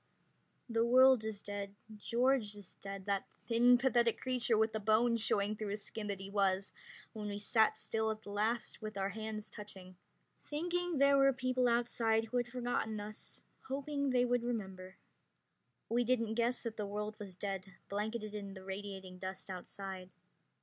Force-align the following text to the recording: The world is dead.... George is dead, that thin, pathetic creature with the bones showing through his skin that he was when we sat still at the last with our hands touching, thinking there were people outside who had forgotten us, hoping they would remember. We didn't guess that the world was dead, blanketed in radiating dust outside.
The 0.67 0.83
world 0.83 1.23
is 1.25 1.43
dead.... 1.43 1.75
George 1.95 2.55
is 2.55 2.73
dead, 2.81 3.05
that 3.05 3.27
thin, 3.37 3.77
pathetic 3.77 4.19
creature 4.19 4.57
with 4.57 4.73
the 4.73 4.79
bones 4.79 5.21
showing 5.21 5.55
through 5.55 5.67
his 5.67 5.83
skin 5.83 6.07
that 6.07 6.19
he 6.19 6.27
was 6.27 6.73
when 7.13 7.27
we 7.27 7.37
sat 7.37 7.77
still 7.77 8.09
at 8.09 8.23
the 8.23 8.31
last 8.31 8.81
with 8.81 8.97
our 8.97 9.09
hands 9.09 9.47
touching, 9.47 9.95
thinking 10.43 10.97
there 10.97 11.17
were 11.17 11.31
people 11.31 11.67
outside 11.67 12.25
who 12.25 12.37
had 12.37 12.47
forgotten 12.47 12.99
us, 12.99 13.43
hoping 13.67 14.09
they 14.09 14.25
would 14.25 14.41
remember. 14.41 14.97
We 15.87 16.03
didn't 16.03 16.33
guess 16.33 16.63
that 16.63 16.77
the 16.77 16.87
world 16.87 17.15
was 17.19 17.35
dead, 17.35 17.75
blanketed 17.87 18.33
in 18.33 18.55
radiating 18.55 19.19
dust 19.19 19.51
outside. 19.51 20.09